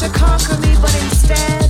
to 0.00 0.08
conquer 0.10 0.58
me, 0.58 0.76
but 0.82 0.94
instead. 1.04 1.65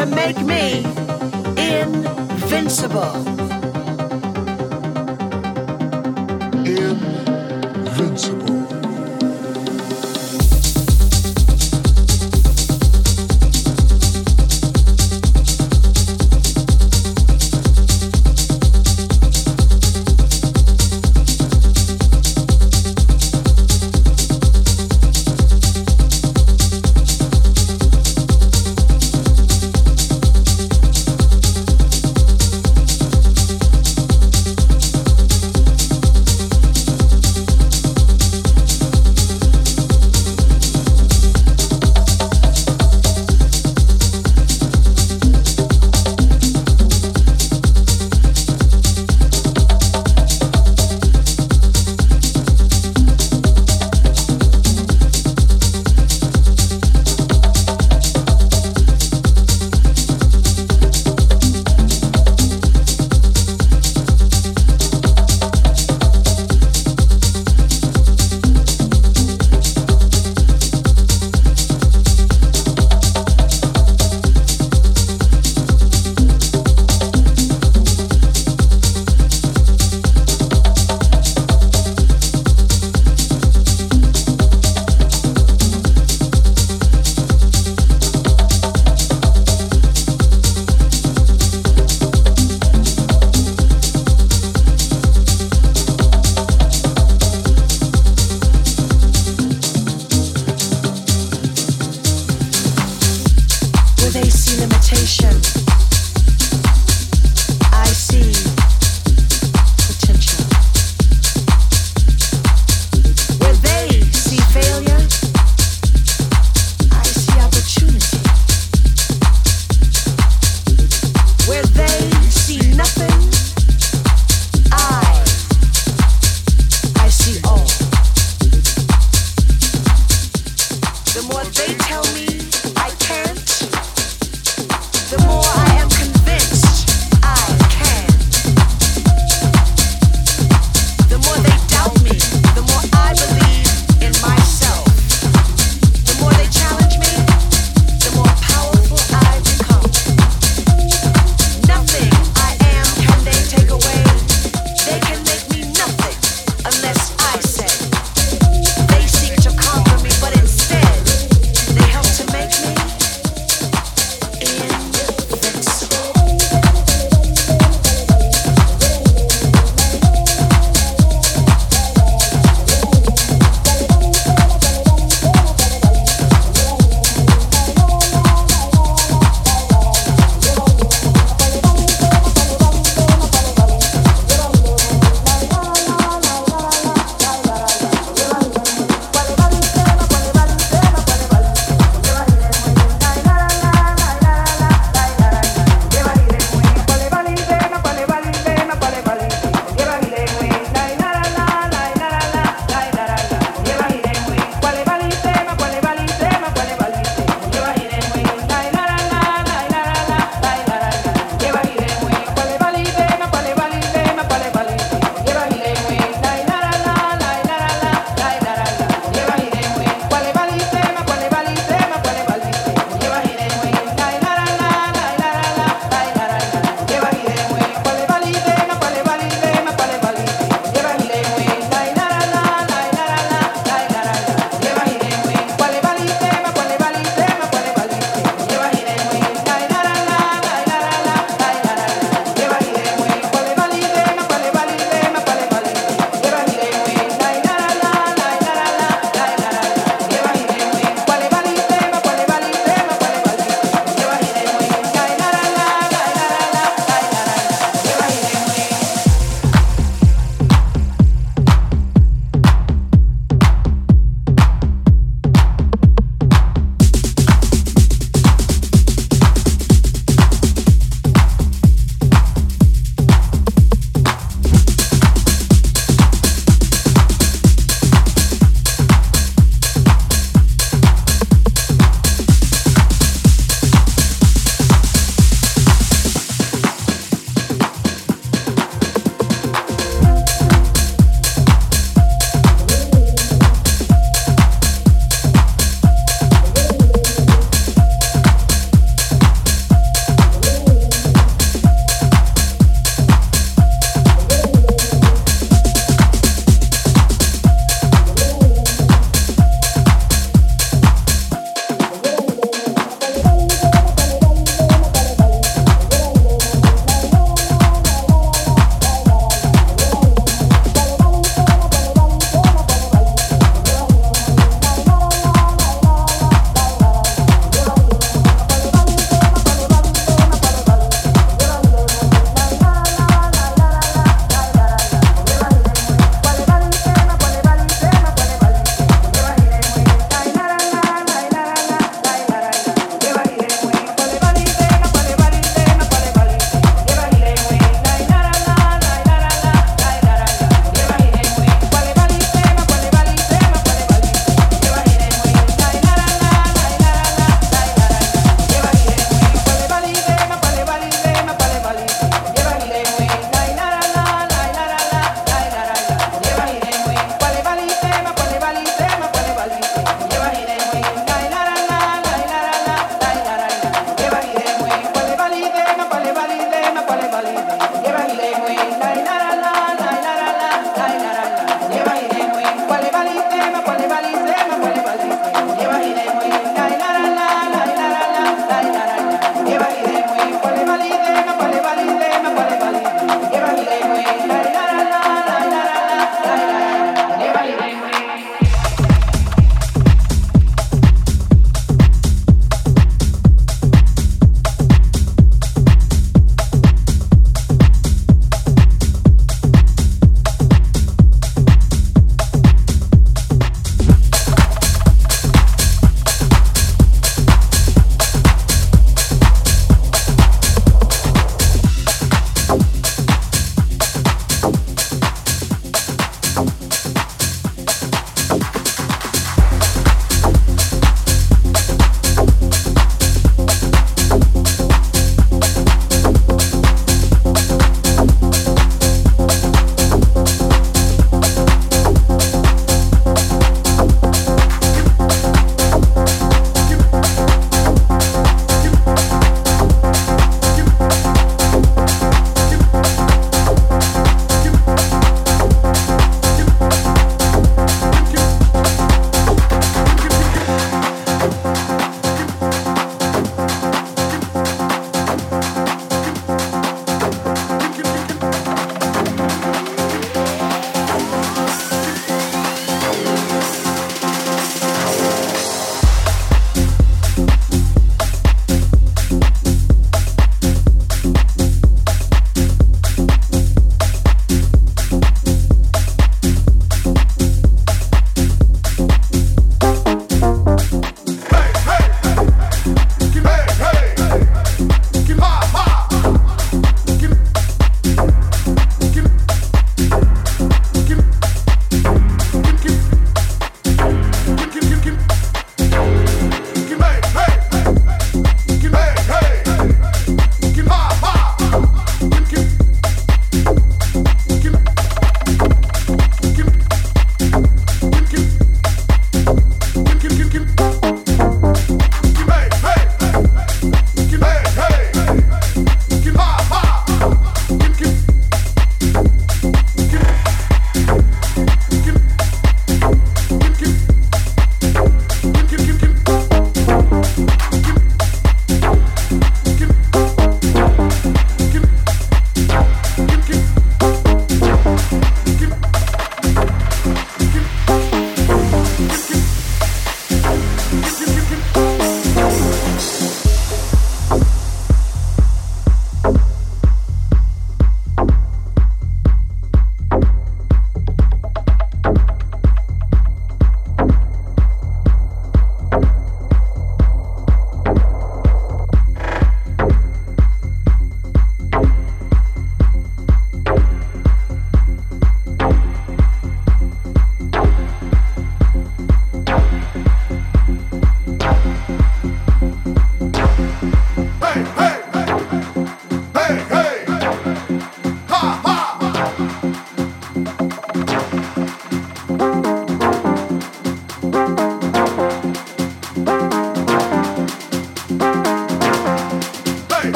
to 0.00 0.06
make 0.06 0.38
me 0.38 0.78
invincible. 1.58 3.16
Invincible. 7.84 8.59